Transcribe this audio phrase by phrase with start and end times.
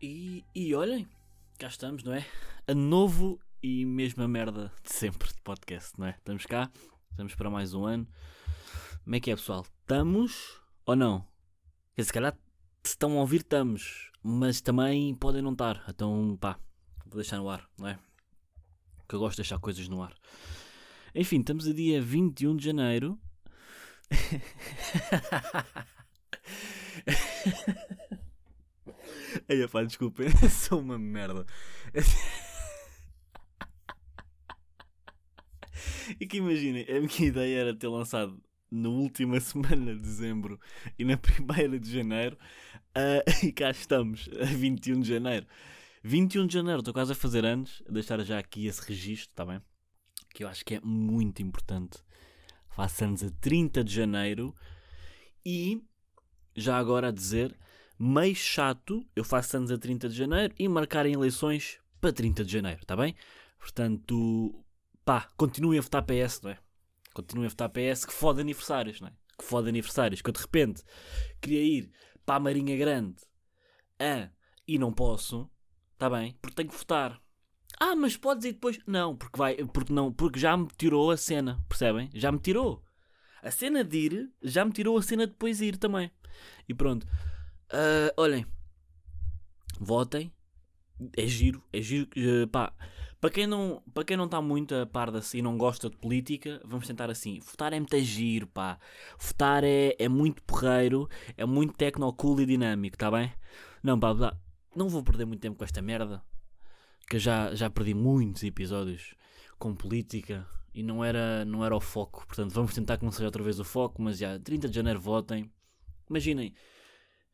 [0.00, 1.08] E, e olhem,
[1.58, 2.26] cá estamos, não é?
[2.66, 6.10] A novo e mesma merda de sempre de podcast, não é?
[6.10, 6.70] Estamos cá,
[7.10, 8.06] estamos para mais um ano.
[9.04, 9.64] Como é que é, pessoal?
[9.80, 11.26] Estamos ou não?
[11.94, 12.36] Quer se calhar
[12.84, 15.82] se estão a ouvir, estamos, mas também podem não estar.
[15.88, 16.58] Então, pá,
[17.06, 17.98] vou deixar no ar, não é?
[19.08, 20.12] Que eu gosto de deixar coisas no ar.
[21.14, 23.18] Enfim, estamos a dia 21 de janeiro.
[29.48, 31.46] Aí, pá, desculpem, sou uma merda.
[36.18, 40.58] E que imaginem, a minha ideia era ter lançado na última semana de dezembro
[40.98, 42.36] e na primeira de janeiro,
[42.96, 45.46] uh, e cá estamos, a 21 de janeiro.
[46.02, 49.44] 21 de janeiro, estou quase a fazer anos, a deixar já aqui esse registro, está
[49.44, 49.60] bem?
[50.34, 51.98] Que eu acho que é muito importante.
[52.70, 54.54] Faço anos a 30 de janeiro
[55.44, 55.80] e,
[56.56, 57.56] já agora a dizer,
[57.98, 62.52] meio chato, eu faço anos a 30 de janeiro e marcarem eleições para 30 de
[62.52, 63.14] janeiro, está bem?
[63.58, 64.64] Portanto,
[65.04, 66.58] pá, continuem a votar PS, não é?
[67.14, 69.12] Continuem a votar PS, que foda aniversários, não é?
[69.38, 70.82] Que foda aniversários, que eu de repente
[71.40, 71.90] queria ir
[72.24, 73.16] para a Marinha Grande
[73.98, 74.28] a,
[74.68, 75.50] e não posso,
[75.94, 76.36] está bem?
[76.40, 77.20] Porque tenho que votar.
[77.78, 78.78] Ah, mas podes ir depois?
[78.86, 82.10] Não, porque vai, porque não, porque já me tirou a cena, percebem?
[82.14, 82.82] Já me tirou.
[83.42, 86.10] A cena de ir já me tirou a cena de depois ir também.
[86.68, 87.06] E pronto.
[87.72, 88.46] Uh, olhem,
[89.80, 90.32] votem.
[91.16, 92.08] É giro, é giro.
[92.16, 92.72] Uh, pá,
[93.20, 95.96] para quem não para quem não está muito a par da e não gosta de
[95.96, 97.40] política, vamos tentar assim.
[97.40, 98.78] Votar é muito giro, pá.
[99.18, 103.32] Votar é, é muito porreiro, é muito tecno-cool e dinâmico, tá bem?
[103.82, 104.14] Não, pá,
[104.74, 106.22] não vou perder muito tempo com esta merda.
[107.08, 109.14] Que eu já, já perdi muitos episódios
[109.58, 112.26] com política e não era, não era o foco.
[112.26, 115.50] Portanto, vamos tentar começar outra vez o foco, mas já, 30 de janeiro votem.
[116.10, 116.54] Imaginem,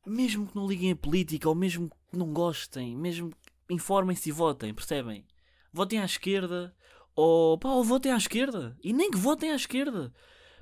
[0.06, 3.30] mesmo que não liguem a política, ou mesmo que não gostem, mesmo
[3.70, 5.24] informem-se e votem, percebem?
[5.72, 6.74] Votem à esquerda,
[7.14, 10.12] ou pá, ou votem à esquerda, e nem que votem à esquerda,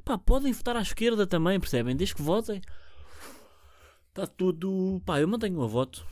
[0.05, 1.97] pá, podem votar à esquerda também, percebem?
[1.97, 2.61] Desde que votem,
[4.09, 6.07] está tudo, pá, eu mantenho o meu voto.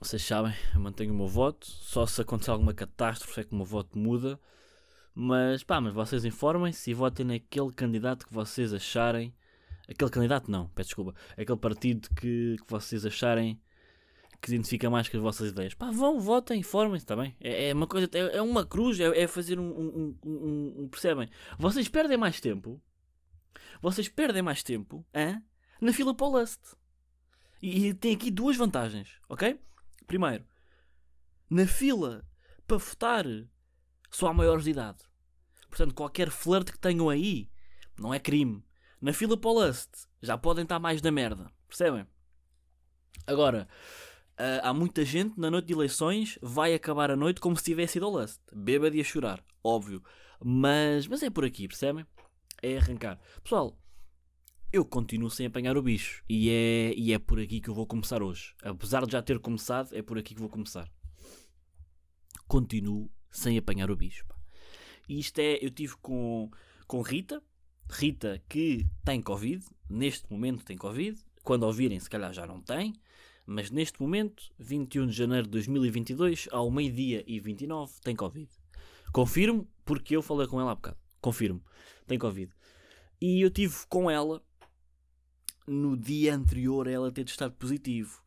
[0.00, 1.66] Vocês sabem, eu mantenho o meu voto.
[1.66, 4.40] Só se acontecer alguma catástrofe é que o meu voto muda.
[5.14, 9.34] Mas pá, mas vocês informem-se e votem naquele candidato que vocês acharem
[9.90, 11.14] Aquele candidato não, peço desculpa.
[11.32, 13.60] Aquele partido que, que vocês acharem
[14.40, 15.74] que identifica mais com as vossas ideias.
[15.74, 17.36] Pá, vão, votem, informem-se, está bem?
[17.40, 20.88] É, é, uma coisa, é, é uma cruz, é, é fazer um, um, um, um,
[20.88, 21.28] Percebem?
[21.58, 22.80] Vocês perdem mais tempo.
[23.82, 25.42] Vocês perdem mais tempo hein,
[25.80, 26.60] na fila para o Lust.
[27.60, 29.60] E, e tem aqui duas vantagens, ok?
[30.06, 30.44] Primeiro,
[31.50, 32.24] na fila
[32.66, 33.24] para votar
[34.10, 34.98] só há maiores de idade.
[35.68, 37.50] Portanto, qualquer flerte que tenham aí
[37.98, 38.64] não é crime.
[39.00, 39.88] Na fila para o Lust
[40.20, 42.06] já podem estar mais da merda, percebem?
[43.26, 43.66] Agora,
[44.38, 47.96] uh, há muita gente na noite de eleições vai acabar a noite como se tivesse
[47.96, 50.02] ido ao Lust, bêbado e a chorar, óbvio.
[50.44, 52.04] Mas, mas é por aqui, percebem?
[52.62, 53.18] É arrancar.
[53.42, 53.78] Pessoal,
[54.70, 57.86] eu continuo sem apanhar o bicho e é, e é por aqui que eu vou
[57.86, 58.54] começar hoje.
[58.62, 60.90] Apesar de já ter começado, é por aqui que vou começar.
[62.46, 64.26] Continuo sem apanhar o bicho.
[65.08, 66.50] E isto é, eu tive com,
[66.86, 67.42] com Rita,
[67.90, 72.94] Rita que tem Covid, neste momento tem Covid, quando ouvirem se calhar já não tem,
[73.44, 78.48] mas neste momento, 21 de janeiro de 2022, ao meio-dia e 29, tem Covid.
[79.12, 80.96] Confirmo, porque eu falei com ela há bocado.
[81.20, 81.60] Confirmo,
[82.06, 82.52] tem Covid.
[83.20, 84.40] E eu tive com ela
[85.66, 88.22] no dia anterior a ela ter testado positivo.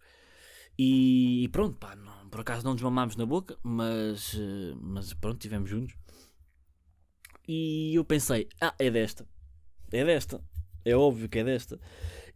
[0.78, 5.38] E pronto, pá, não, por acaso não nos mamámos na boca, mas, eh, mas pronto,
[5.38, 5.96] estivemos juntos.
[7.48, 9.26] E eu pensei, ah, é desta
[10.00, 10.42] é desta.
[10.86, 11.80] É óbvio que é desta.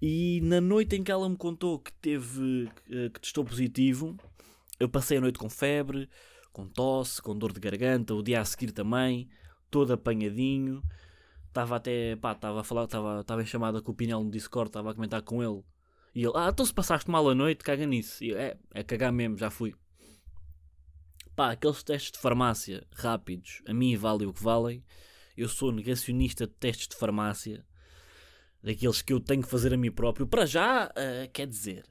[0.01, 4.15] E na noite em que ela me contou que teve eh, que testou positivo,
[4.79, 6.07] eu passei a noite com febre,
[6.53, 9.27] com tosse, com dor de garganta, o dia a seguir também,
[9.71, 10.81] todo apanhadinho.
[11.47, 14.91] Estava até, pá, estava a falar, estava, em chamada com o Pinel no Discord, estava
[14.91, 15.63] a comentar com ele.
[16.13, 18.23] E ele, ah, então se passaste mal a noite, caga nisso.
[18.23, 19.73] E eu, é, é cagar mesmo, já fui.
[21.35, 24.83] Pá, aqueles testes de farmácia rápidos, a mim valem o que valem
[25.37, 27.63] eu sou negacionista de testes de farmácia,
[28.61, 30.27] daqueles que eu tenho que fazer a mim próprio.
[30.27, 31.85] Para já, uh, quer dizer,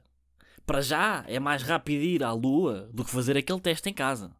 [0.65, 4.35] para já é mais rápido ir à lua do que fazer aquele teste em casa.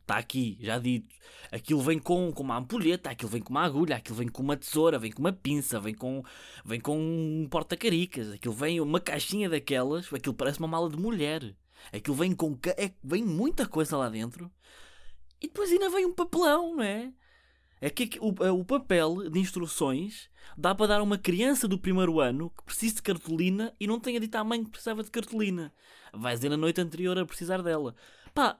[0.00, 1.14] Está aqui, já dito.
[1.52, 4.56] Aquilo vem com, com uma ampulheta, aquilo vem com uma agulha, aquilo vem com uma
[4.56, 6.24] tesoura, vem com uma pinça, vem com,
[6.64, 11.54] vem com um porta-caricas, aquilo vem uma caixinha daquelas, aquilo parece uma mala de mulher.
[11.92, 12.58] Aquilo vem com.
[12.76, 14.50] É, vem muita coisa lá dentro.
[15.40, 17.12] E depois ainda vem um papelão, não é?
[17.82, 22.20] É que o, o papel de instruções dá para dar a uma criança do primeiro
[22.20, 25.74] ano que precisa de cartolina e não tenha dito à mãe que precisava de cartolina.
[26.12, 27.96] Vais dizer na noite anterior a precisar dela.
[28.32, 28.56] Pá,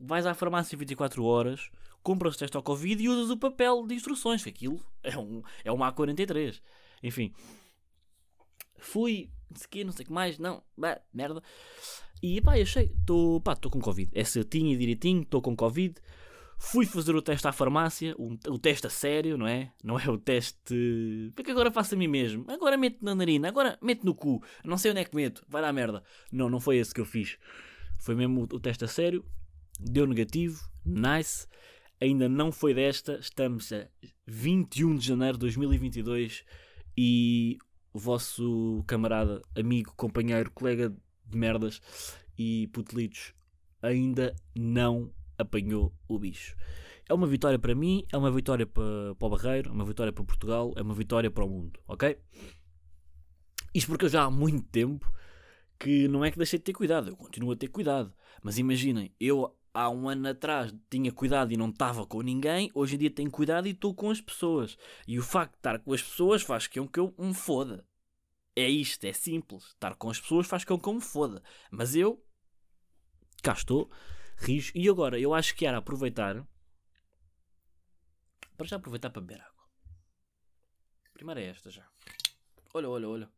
[0.00, 1.70] vais à farmácia 24 horas,
[2.02, 4.46] compras o teste ao Covid e usas o papel de instruções.
[4.46, 6.62] Aquilo é um, é um A43.
[7.02, 7.30] Enfim.
[8.78, 11.42] Fui, não sei o que, não sei o que mais, não, bah, merda.
[12.22, 14.10] E pá, achei, estou com Covid.
[14.14, 15.94] É certinho e direitinho, estou com Covid.
[16.64, 19.72] Fui fazer o teste à farmácia, o, teste a sério, não é?
[19.82, 21.32] Não é o teste.
[21.34, 22.46] Porque agora faço a mim mesmo.
[22.48, 24.40] Agora meto na narina, agora meto no cu.
[24.64, 26.04] Não sei onde é que meto, vai dar merda.
[26.30, 27.36] Não, não foi esse que eu fiz.
[27.98, 29.24] Foi mesmo o, o teste a sério.
[29.78, 31.48] Deu negativo, nice.
[32.00, 33.18] Ainda não foi desta.
[33.18, 33.88] Estamos a
[34.28, 36.44] 21 de janeiro de 2022
[36.96, 37.58] e
[37.92, 40.94] o vosso camarada, amigo, companheiro, colega
[41.26, 41.82] de merdas
[42.38, 43.34] e putelitos
[43.82, 46.56] ainda não apanhou o bicho.
[47.08, 50.12] É uma vitória para mim, é uma vitória para, para o Barreiro, é uma vitória
[50.12, 52.18] para Portugal, é uma vitória para o mundo, ok?
[53.74, 55.10] Isto porque eu já há muito tempo
[55.78, 58.14] que não é que deixei de ter cuidado, eu continuo a ter cuidado.
[58.42, 62.94] Mas imaginem, eu há um ano atrás tinha cuidado e não estava com ninguém, hoje
[62.94, 64.76] em dia tenho cuidado e estou com as pessoas.
[65.06, 67.84] E o facto de estar com as pessoas faz com que eu me foda.
[68.54, 69.64] É isto, é simples.
[69.68, 71.42] Estar com as pessoas faz com que eu me foda.
[71.70, 72.22] Mas eu,
[73.42, 73.90] cá estou,
[74.42, 74.72] rios.
[74.74, 76.46] E agora, eu acho que era aproveitar.
[78.56, 79.64] Para já aproveitar para beber água.
[81.14, 81.88] Primeiro é esta já.
[82.74, 83.30] Olha, olha, olha.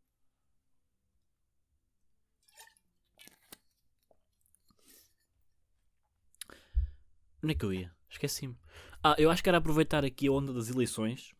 [7.43, 7.95] Onde é que eu ia?
[8.09, 8.57] Esqueci-me.
[9.03, 11.33] Ah, eu acho que era aproveitar aqui a onda das eleições.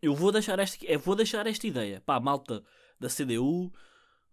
[0.00, 2.00] Eu vou deixar esta, eu vou deixar esta ideia.
[2.00, 2.64] Pá, malta
[2.98, 3.72] da CDU,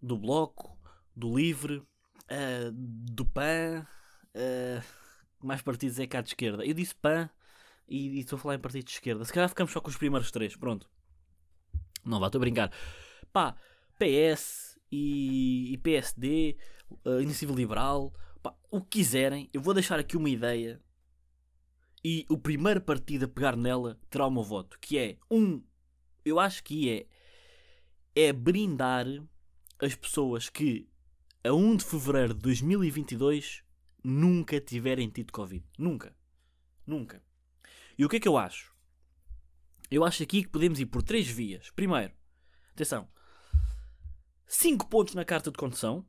[0.00, 0.78] do Bloco,
[1.14, 3.86] do Livre, uh, do PAN,
[4.34, 4.82] Uh,
[5.42, 6.64] mais partidos é cá de esquerda.
[6.64, 7.28] Eu disse PAN
[7.88, 9.24] e, estou a falar em partidos de esquerda.
[9.24, 10.56] Se calhar ficamos só com os primeiros três.
[10.56, 10.88] Pronto.
[12.04, 12.72] Não vá, estou a brincar.
[13.32, 13.56] Pá,
[13.98, 16.56] PS e, e PSD,
[17.04, 19.50] uh, Iniciativa Liberal, pá, o que quiserem.
[19.52, 20.80] Eu vou deixar aqui uma ideia.
[22.02, 24.78] E o primeiro partido a pegar nela terá o meu voto.
[24.80, 25.62] Que é um.
[26.24, 27.06] Eu acho que é.
[28.14, 29.06] É brindar
[29.78, 30.88] as pessoas que
[31.44, 33.62] a 1 de fevereiro de 2022
[34.02, 35.64] nunca tiverem tido Covid.
[35.78, 36.14] Nunca.
[36.86, 37.22] Nunca.
[37.98, 38.74] E o que é que eu acho?
[39.90, 41.70] Eu acho aqui que podemos ir por três vias.
[41.70, 42.12] Primeiro,
[42.72, 43.08] atenção,
[44.46, 46.04] 5 pontos na carta de condução,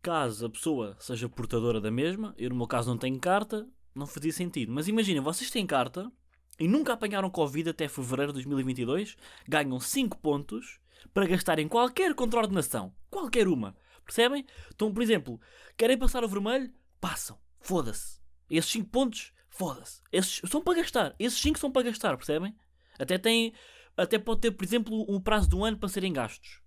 [0.00, 2.34] caso a pessoa seja portadora da mesma.
[2.38, 4.72] Eu, no meu caso, não tenho carta, não fazia sentido.
[4.72, 6.10] Mas imaginem, vocês têm carta
[6.58, 9.16] e nunca apanharam Covid até fevereiro de 2022,
[9.46, 10.80] ganham 5 pontos
[11.14, 12.92] para gastar em qualquer contraordenação.
[13.10, 13.76] Qualquer uma.
[14.04, 14.44] Percebem?
[14.74, 15.40] Então, por exemplo,
[15.76, 16.72] querem passar o vermelho?
[17.00, 17.38] Passam.
[17.60, 18.20] Foda-se.
[18.50, 20.02] Esses 5 pontos, foda-se.
[20.12, 21.14] Esses são para gastar.
[21.18, 22.56] Esses 5 são para gastar, percebem?
[22.98, 23.52] Até tem.
[23.96, 26.60] Até pode ter, por exemplo, um prazo de um ano para serem gastos.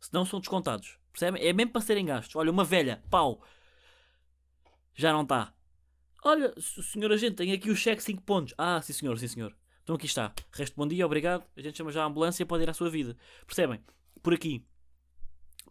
[0.00, 0.98] Senão são descontados.
[1.12, 1.44] Percebem?
[1.44, 2.36] É mesmo para serem gastos.
[2.36, 3.44] Olha, uma velha, pau.
[4.94, 5.52] Já não está.
[6.24, 8.54] Olha, senhor agente, tem aqui o cheque 5 pontos.
[8.56, 9.56] Ah, sim senhor, sim senhor.
[9.82, 10.32] Então aqui está.
[10.52, 11.44] Resto bom dia, obrigado.
[11.56, 13.16] A gente chama já a ambulância e pode ir à sua vida.
[13.44, 13.82] Percebem?
[14.22, 14.64] Por aqui.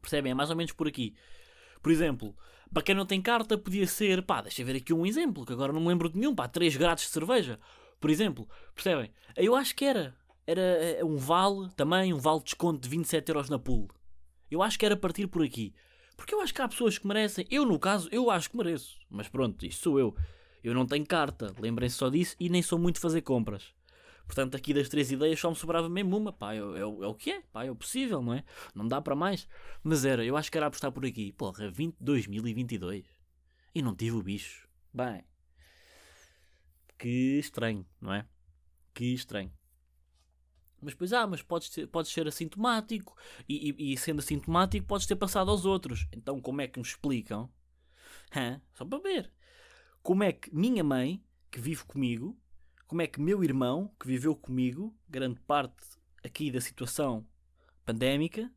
[0.01, 0.31] Percebem?
[0.31, 1.15] É mais ou menos por aqui.
[1.81, 2.35] Por exemplo,
[2.73, 5.53] para quem não tem carta, podia ser, pá, deixa eu ver aqui um exemplo, que
[5.53, 7.59] agora não me lembro de nenhum, pá, 3 grátis de cerveja,
[7.99, 9.11] por exemplo, percebem?
[9.35, 13.29] Eu acho que era, era eh, um vale, também um vale de desconto de 27
[13.29, 13.89] euros na pool.
[14.49, 15.73] Eu acho que era partir por aqui.
[16.17, 17.47] Porque eu acho que há pessoas que merecem.
[17.49, 18.97] Eu, no caso, eu acho que mereço.
[19.09, 20.15] Mas pronto, isto sou eu.
[20.63, 23.73] Eu não tenho carta, lembrem-se só disso, e nem sou muito fazer compras.
[24.31, 26.31] Portanto, aqui das três ideias só me sobrava mesmo uma.
[26.31, 28.45] Pá, é, é, é o que é, pá, é o possível, não é?
[28.73, 29.45] Não dá para mais.
[29.83, 31.33] Mas era, eu acho que era apostar por aqui.
[31.33, 33.05] Porra, 20, 2022.
[33.75, 34.69] E não tive o bicho.
[34.93, 35.25] Bem.
[36.97, 38.25] Que estranho, não é?
[38.93, 39.51] Que estranho.
[40.81, 43.13] Mas pois, ah, mas podes ser, podes ser assintomático
[43.49, 46.07] e, e, e, sendo assintomático podes ter passado aos outros.
[46.13, 47.51] Então como é que me explicam?
[48.33, 48.61] Hã?
[48.71, 49.29] Só para ver.
[50.01, 51.21] Como é que minha mãe,
[51.51, 52.39] que vive comigo,
[52.91, 57.25] como é que meu irmão, que viveu comigo grande parte aqui da situação
[57.85, 58.51] pandémica,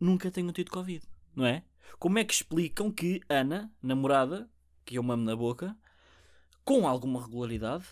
[0.00, 1.62] nunca tenham tido Covid, não é?
[1.98, 4.48] Como é que explicam que Ana, namorada,
[4.82, 5.76] que eu mamo na boca,
[6.64, 7.84] com alguma regularidade,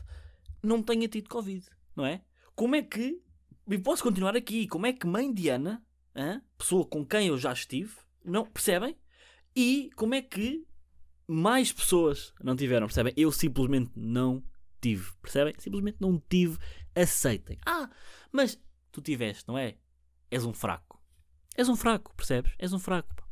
[0.63, 2.23] não tenha tido Covid, não é?
[2.57, 3.23] Como é que.
[3.69, 4.67] E posso continuar aqui.
[4.67, 5.85] Como é que mãe de Ana,
[6.17, 7.93] hein, pessoa com quem eu já estive,
[8.25, 8.47] não.
[8.47, 8.97] Percebem?
[9.55, 10.67] E como é que
[11.29, 13.13] mais pessoas não tiveram, percebem?
[13.15, 14.43] Eu simplesmente não
[14.83, 15.55] tive, percebem?
[15.59, 16.59] Simplesmente não tive,
[16.95, 17.59] aceitem.
[17.65, 17.89] Ah,
[18.31, 18.61] mas
[18.91, 19.77] tu tiveste, não é?
[20.31, 21.01] És um fraco.
[21.57, 22.53] És um fraco, percebes?
[22.59, 23.25] És um fraco, pá.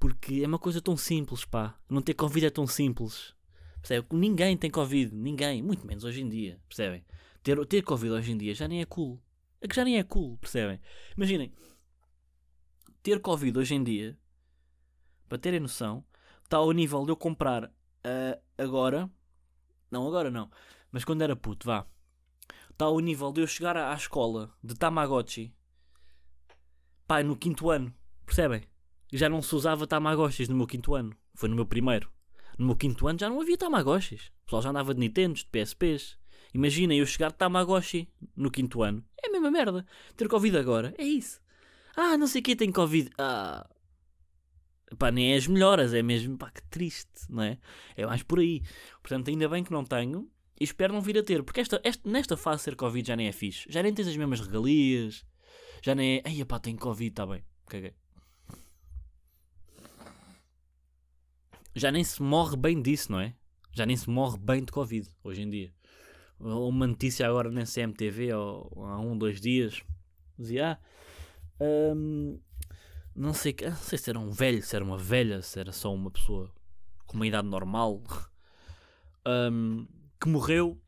[0.00, 1.78] Porque é uma coisa tão simples, pá.
[1.88, 3.34] Não ter Covid é tão simples.
[3.80, 4.06] Percebe?
[4.12, 7.04] Ninguém tem Covid, ninguém, muito menos hoje em dia, percebem?
[7.42, 9.20] Ter, ter Covid hoje em dia já nem é cool.
[9.60, 10.80] É que já nem é cool, percebem?
[11.16, 11.52] Imaginem,
[13.02, 14.16] ter Covid hoje em dia,
[15.28, 16.04] para terem noção,
[16.44, 19.10] está ao nível de eu comprar uh, agora,
[19.92, 20.50] não agora não,
[20.90, 21.86] mas quando era puto, vá,
[22.70, 25.54] está ao nível de eu chegar à, escola de Tamagotchi,
[27.06, 27.94] pai, no quinto ano,
[28.24, 28.62] percebem?
[29.12, 32.10] Já não se usava Tamagotchis no meu quinto ano, foi no meu primeiro.
[32.58, 34.32] No meu quinto ano já não havia Tamagotchis.
[34.42, 36.18] O pessoal já andava de Nintendos, de PSPs.
[36.54, 39.04] Imaginem eu chegar de Tamagotchi no quinto ano.
[39.22, 39.86] É a mesma merda.
[40.16, 40.94] Ter Covid agora.
[40.98, 41.40] É isso.
[41.94, 43.10] Ah, não sei quem tem Covid.
[43.18, 43.66] Ah.
[44.98, 45.94] Pá, nem é as melhoras.
[45.94, 47.58] É mesmo, pá, que triste, não é?
[47.96, 48.62] É mais por aí.
[49.02, 50.30] Portanto, ainda bem que não tenho.
[50.60, 51.42] E espero não vir a ter.
[51.42, 53.66] Porque esta, esta, nesta fase ser Covid já nem é fixe.
[53.68, 55.24] Já nem tens as mesmas regalias.
[55.82, 56.22] Já nem é.
[56.24, 57.42] Ai, pá, tenho Covid, está bem.
[57.66, 57.94] Caguei.
[61.74, 63.34] Já nem se morre bem disso, não é?
[63.72, 65.72] Já nem se morre bem de Covid hoje em dia
[66.42, 69.82] uma notícia agora na CMTV ou, há um, dois dias
[70.38, 72.40] dizia ah, um,
[73.14, 75.92] não sei não sei se era um velho, se era uma velha, se era só
[75.92, 76.50] uma pessoa
[77.06, 78.02] com uma idade normal
[79.26, 79.86] um,
[80.20, 80.80] que morreu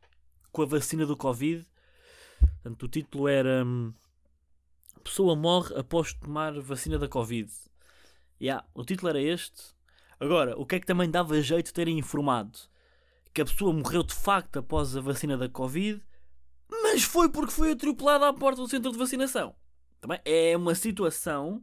[0.52, 1.66] com a vacina do Covid.
[2.62, 3.92] Portanto, o título era um,
[5.02, 7.52] Pessoa morre após tomar vacina da Covid.
[8.40, 9.74] Yeah, o título era este.
[10.18, 12.58] Agora, o que é que também dava jeito de terem informado?
[13.34, 16.00] que a pessoa morreu de facto após a vacina da Covid,
[16.70, 19.56] mas foi porque foi atropelada à porta do centro de vacinação.
[20.00, 21.60] Também é uma situação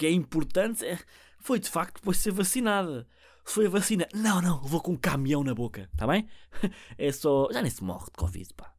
[0.00, 0.84] que é importante.
[0.86, 0.98] É,
[1.38, 3.06] foi de facto depois de ser vacinada.
[3.44, 6.26] Se foi a vacina, não, não, vou com um caminhão na boca, está bem?
[6.96, 7.48] É só.
[7.52, 8.74] Já nem se morre de Covid, pá.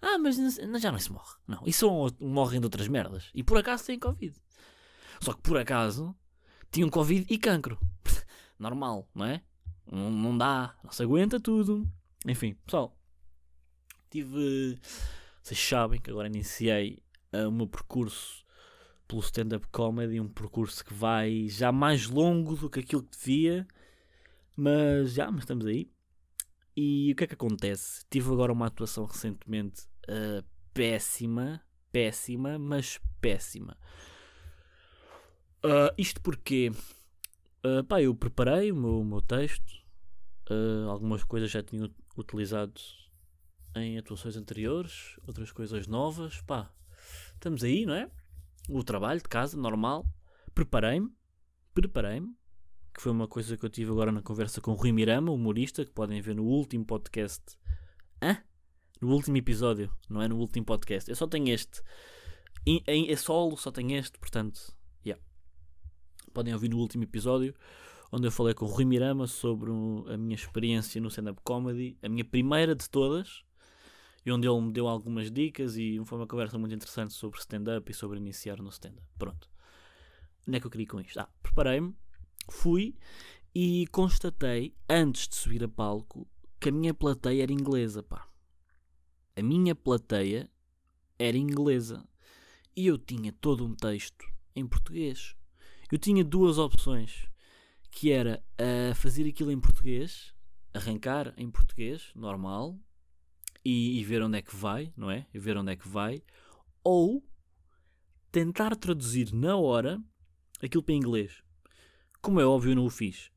[0.00, 0.36] Ah, mas
[0.80, 1.36] já não se morre.
[1.46, 1.86] Não, isso
[2.20, 3.30] morrem de outras merdas.
[3.34, 4.34] E por acaso têm Covid.
[5.20, 6.14] Só que por acaso
[6.70, 7.78] tinham Covid e cancro.
[8.58, 9.42] Normal, não é?
[9.90, 11.86] Não, não dá, não se aguenta tudo.
[12.26, 12.96] Enfim, pessoal,
[14.10, 14.78] tive.
[15.42, 17.02] Vocês sabem que agora iniciei
[17.34, 18.43] uh, o meu percurso
[19.06, 23.66] pelo stand-up comedy, um percurso que vai já mais longo do que aquilo que devia,
[24.56, 25.90] mas já, mas estamos aí.
[26.76, 28.04] E o que é que acontece?
[28.10, 33.76] Tive agora uma atuação recentemente uh, péssima, péssima, mas péssima.
[35.64, 36.72] Uh, isto porque
[37.64, 39.82] Uh, pá, eu preparei o meu, o meu texto,
[40.50, 42.78] uh, algumas coisas já tinha utilizado
[43.74, 46.70] em atuações anteriores, outras coisas novas, pá,
[47.32, 48.10] estamos aí, não é?
[48.68, 50.06] O trabalho de casa, normal.
[50.54, 51.10] Preparei-me,
[51.74, 52.34] preparei-me,
[52.94, 55.84] que foi uma coisa que eu tive agora na conversa com o Rui Mirama, humorista,
[55.84, 57.58] que podem ver no último podcast.
[58.22, 58.38] Hã?
[59.00, 61.10] No último episódio, não é no último podcast.
[61.10, 61.82] Eu só tenho este.
[62.66, 64.74] Em, em, é solo, só tenho este, portanto,
[66.34, 67.54] podem ouvir no último episódio,
[68.12, 72.08] onde eu falei com o Rui Mirama sobre a minha experiência no stand-up comedy, a
[72.08, 73.44] minha primeira de todas,
[74.24, 77.90] e onde ele me deu algumas dicas e foi uma conversa muito interessante sobre stand-up
[77.90, 79.06] e sobre iniciar no stand-up.
[79.18, 79.48] Pronto.
[80.46, 81.18] Onde é que eu queria com isto?
[81.18, 81.94] Ah, preparei-me,
[82.50, 82.96] fui
[83.54, 86.26] e constatei, antes de subir a palco,
[86.60, 88.28] que a minha plateia era inglesa, pá.
[89.36, 90.50] A minha plateia
[91.18, 92.06] era inglesa.
[92.76, 94.24] E eu tinha todo um texto
[94.56, 95.36] em português
[95.94, 97.28] eu tinha duas opções,
[97.90, 100.34] que era uh, fazer aquilo em português,
[100.72, 102.78] arrancar em português, normal,
[103.64, 105.26] e, e, ver onde é que vai, não é?
[105.32, 106.22] E ver onde é que vai,
[106.82, 107.24] ou
[108.30, 110.02] tentar traduzir na hora
[110.62, 111.42] aquilo para inglês.
[112.20, 113.30] Como é óbvio, eu não o fiz.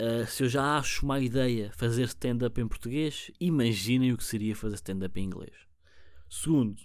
[0.00, 4.54] Uh, se eu já acho uma ideia fazer stand-up em português, imaginem o que seria
[4.54, 5.54] fazer stand-up em inglês.
[6.28, 6.80] Segundo,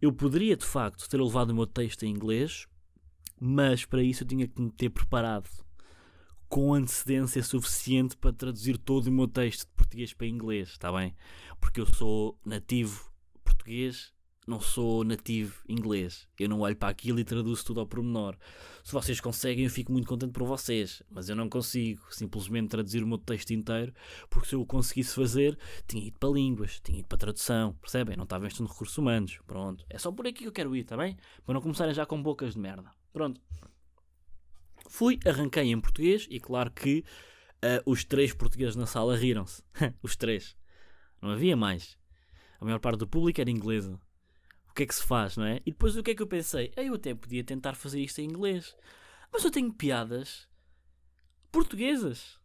[0.00, 2.68] eu poderia de facto ter levado o meu texto em inglês
[3.38, 5.48] mas para isso eu tinha que me ter preparado
[6.48, 11.14] com antecedência suficiente para traduzir todo o meu texto de português para inglês, está bem?
[11.60, 13.10] Porque eu sou nativo
[13.44, 14.12] português,
[14.46, 16.28] não sou nativo inglês.
[16.38, 18.36] Eu não olho para aquilo e traduzo tudo ao pormenor.
[18.84, 23.02] Se vocês conseguem, eu fico muito contente por vocês, mas eu não consigo simplesmente traduzir
[23.02, 23.92] o meu texto inteiro,
[24.30, 28.16] porque se eu o conseguisse fazer, tinha ido para línguas, tinha ido para tradução, percebem?
[28.16, 29.40] Não estava investindo recursos humanos.
[29.46, 31.16] Pronto, é só por aqui que eu quero ir, está bem?
[31.44, 32.90] Para não começarem já com bocas de merda.
[33.12, 33.40] Pronto.
[34.88, 37.04] Fui, arranquei em português e claro que
[37.64, 39.62] uh, os três portugueses na sala riram-se.
[40.02, 40.56] os três.
[41.20, 41.98] Não havia mais.
[42.60, 44.00] A maior parte do público era inglesa.
[44.70, 45.56] O que é que se faz, não é?
[45.64, 46.72] E depois o que é que eu pensei?
[46.76, 48.76] Eu até podia tentar fazer isto em inglês.
[49.32, 50.48] Mas eu tenho piadas
[51.50, 52.38] portuguesas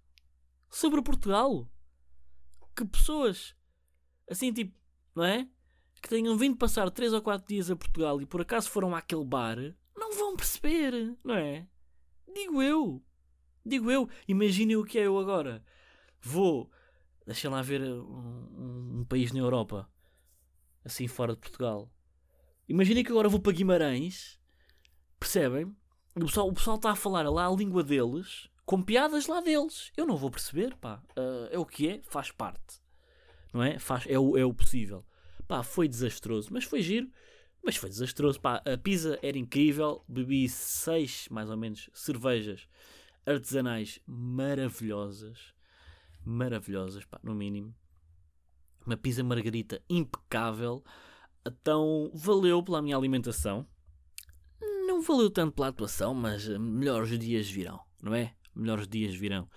[0.70, 1.70] sobre Portugal.
[2.76, 3.56] Que pessoas
[4.30, 4.74] assim tipo,
[5.16, 5.48] não é?
[6.02, 9.26] Que tenham vindo passar 3 ou 4 dias a Portugal e por acaso foram àquele
[9.26, 9.58] bar
[9.96, 11.68] não vão perceber, não é?
[12.34, 13.04] Digo eu.
[13.66, 14.10] Digo eu.
[14.28, 15.64] Imaginem o que é eu agora.
[16.22, 16.70] Vou,
[17.26, 19.90] deixem lá ver um, um, país na Europa.
[20.84, 21.92] assim fora de Portugal.
[22.68, 24.40] Imaginem que agora vou para Guimarães,
[25.20, 25.66] percebem?
[26.16, 29.92] O pessoal, o pessoal está a falar lá a língua deles, com piadas lá deles.
[29.96, 31.02] Eu não vou perceber, pá.
[31.18, 32.82] Uh, é o que é, faz parte.
[33.54, 33.80] Não é?
[33.80, 35.06] Faz, é, o, é o possível.
[35.48, 37.10] Pá, foi desastroso, mas foi giro.
[37.64, 38.62] Mas foi desastroso, pá.
[38.66, 40.04] A pizza era incrível.
[40.08, 42.68] Bebi seis, mais ou menos, cervejas
[43.26, 45.54] artesanais maravilhosas.
[46.26, 47.74] Maravilhosas, pá, no mínimo.
[48.86, 50.84] Uma pizza margarita impecável.
[51.46, 53.68] Então, valeu pela minha alimentação.
[54.88, 58.36] Não valeu tanto pela atuação, mas melhores dias virão, não é?
[58.56, 59.48] Melhores dias virão.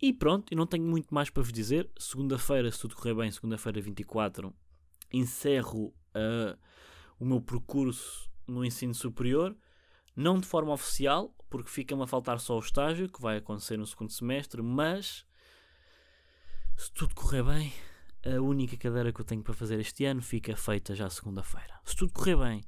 [0.00, 1.88] E pronto, eu não tenho muito mais para vos dizer.
[1.98, 4.54] Segunda-feira, se tudo correr bem, segunda-feira 24,
[5.12, 6.58] encerro uh,
[7.18, 9.56] o meu percurso no ensino superior.
[10.16, 13.86] Não de forma oficial, porque fica-me a faltar só o estágio, que vai acontecer no
[13.86, 15.26] segundo semestre, mas
[16.76, 17.72] se tudo correr bem,
[18.24, 21.80] a única cadeira que eu tenho para fazer este ano fica feita já segunda-feira.
[21.84, 22.62] Se tudo correr bem,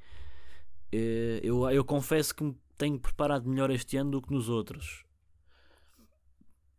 [0.93, 5.05] eh, eu, eu confesso que tenho preparado melhor este ano do que nos outros.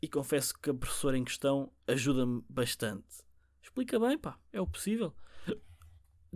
[0.02, 3.26] E confesso que a professora em questão ajuda-me bastante.
[3.62, 5.14] Explica bem, pá, é o possível.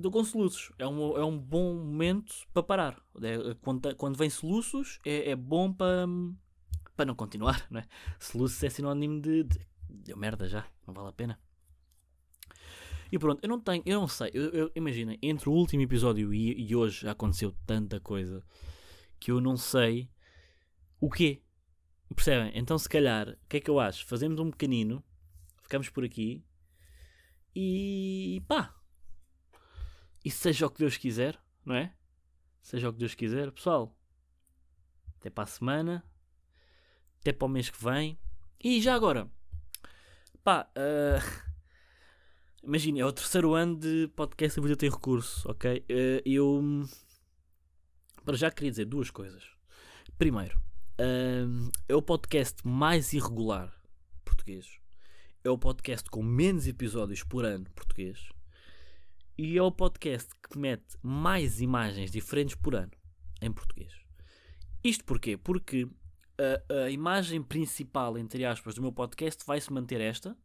[0.01, 0.71] Dou com soluços.
[0.77, 3.01] É um, é um bom momento para parar.
[3.21, 6.07] É, quando, quando vem soluços, é, é bom para,
[6.95, 7.85] para não continuar, não é?
[8.19, 9.59] Soluços é sinónimo de, de
[9.91, 11.39] deu merda já, não vale a pena.
[13.11, 16.33] E pronto, eu não tenho, eu não sei, eu, eu imagina, entre o último episódio
[16.33, 18.41] e, e, hoje já aconteceu tanta coisa
[19.19, 20.09] que eu não sei
[20.99, 21.41] o quê.
[22.15, 22.51] Percebem?
[22.55, 24.05] Então se calhar, o que é que eu acho?
[24.05, 25.03] Fazemos um pequenino,
[25.61, 26.41] ficamos por aqui
[27.53, 28.80] e pá.
[30.23, 31.93] E seja o que Deus quiser, não é?
[32.61, 33.95] Seja o que Deus quiser, pessoal.
[35.19, 36.05] Até para a semana,
[37.19, 38.19] até para o mês que vem.
[38.63, 39.29] E já agora,
[40.43, 41.51] pá, uh,
[42.63, 45.79] Imagina, é o terceiro ano de podcast a vida tem recurso, ok?
[45.79, 46.87] Uh, eu.
[48.23, 49.43] Para já queria dizer duas coisas.
[50.15, 50.55] Primeiro,
[50.99, 53.75] uh, é o podcast mais irregular
[54.23, 54.79] português.
[55.43, 58.29] É o podcast com menos episódios por ano português.
[59.37, 62.91] E é o podcast que mete mais imagens diferentes por ano
[63.41, 63.93] em português.
[64.83, 65.37] Isto porquê?
[65.37, 65.87] Porque
[66.37, 70.37] a, a imagem principal, entre aspas, do meu podcast vai se manter esta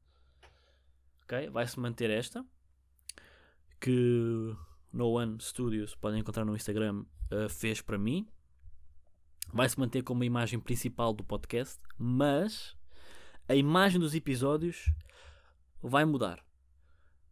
[1.26, 1.50] ok?
[1.50, 2.44] Vai-se manter esta,
[3.80, 4.56] que
[4.92, 8.26] No One Studios, podem encontrar no Instagram, uh, fez para mim.
[9.52, 12.76] Vai-se manter como a imagem principal do podcast, mas
[13.48, 14.92] a imagem dos episódios
[15.82, 16.44] vai mudar.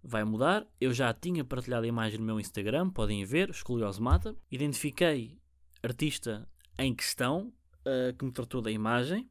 [0.06, 0.66] Vai mudar.
[0.78, 4.36] Eu já tinha partilhado a imagem no meu Instagram, podem ver, Escoliose Mata.
[4.50, 5.40] Identifiquei
[5.82, 6.46] artista
[6.78, 7.50] em questão
[7.86, 9.30] uh, que me tratou da imagem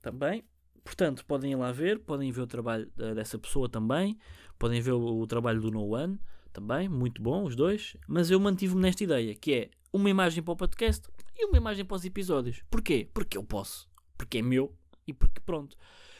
[0.00, 0.42] também.
[0.82, 4.16] Portanto, podem ir lá ver, podem ver o trabalho uh, dessa pessoa também,
[4.58, 6.18] podem ver o, o, trabalho do No One
[6.52, 7.94] também, muito bom, os dois.
[8.08, 11.84] Mas eu mantive-me nesta ideia, que é uma imagem para o podcast e uma imagem
[11.84, 12.62] para os episódios.
[12.70, 13.10] Porquê?
[13.12, 14.74] Porque eu posso, porque é meu
[15.06, 15.76] e porque pronto.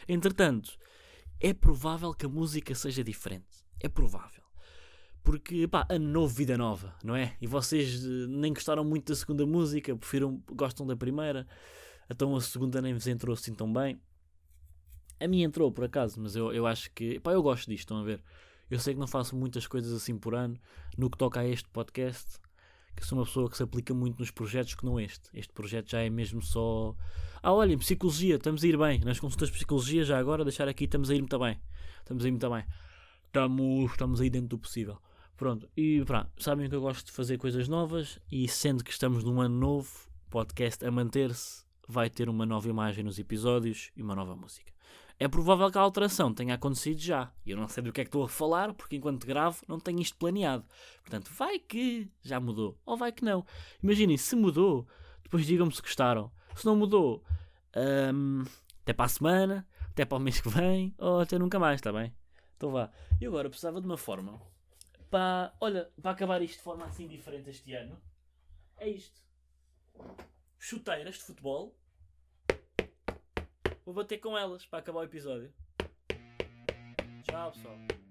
[0.08, 0.76] Entretanto,
[1.40, 3.55] é provável que a música seja diferente.
[3.80, 4.42] É provável.
[5.22, 7.36] Porque, pá, ano novo, vida nova, não é?
[7.40, 11.46] E vocês uh, nem gostaram muito da segunda música, prefiram, gostam da primeira,
[12.08, 14.00] então a segunda nem vos entrou assim tão bem.
[15.18, 17.18] A minha entrou por acaso, mas eu, eu acho que.
[17.18, 18.22] Pá, eu gosto disto, estão a ver?
[18.70, 20.58] Eu sei que não faço muitas coisas assim por ano
[20.96, 22.38] no que toca a este podcast,
[22.94, 25.28] que sou uma pessoa que se aplica muito nos projetos que não este.
[25.34, 26.94] Este projeto já é mesmo só.
[27.42, 29.00] Ah, olhem, psicologia, estamos a ir bem.
[29.00, 31.60] Nas consultas de psicologia, já agora, deixar aqui, estamos a ir muito bem.
[31.98, 32.64] Estamos a ir muito bem.
[33.36, 34.96] Estamos, estamos aí dentro do possível.
[35.36, 39.22] Pronto, e pronto, sabem que eu gosto de fazer coisas novas e sendo que estamos
[39.22, 39.90] num ano novo,
[40.30, 44.72] podcast a manter-se, vai ter uma nova imagem nos episódios e uma nova música
[45.18, 47.30] é provável que a alteração tenha acontecido já.
[47.44, 49.80] E eu não sei do que é que estou a falar, porque enquanto gravo não
[49.80, 50.64] tenho isto planeado.
[51.02, 53.44] Portanto, vai que já mudou, ou vai que não.
[53.82, 54.86] Imaginem, se mudou,
[55.22, 56.30] depois digam-me se gostaram.
[56.54, 57.22] Se não mudou,
[58.14, 58.44] um,
[58.82, 61.92] até para a semana, até para o mês que vem, ou até nunca mais, está
[61.92, 62.12] bem?
[62.56, 62.90] Então vá.
[63.20, 64.40] E agora precisava de uma forma
[65.10, 68.00] para, olha, para acabar isto de forma assim diferente este ano.
[68.78, 69.22] É isto.
[70.58, 71.74] Chuteiras de futebol
[73.86, 75.54] Vou bater com elas para acabar o episódio.
[77.22, 78.05] Tchau, pessoal.